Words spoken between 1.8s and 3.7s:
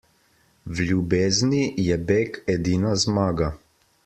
je beg edina zmaga.